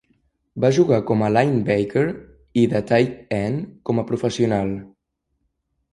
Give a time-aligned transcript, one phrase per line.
[0.63, 2.05] Va jugar com a linebacker
[2.63, 4.73] i de tight end com a professional.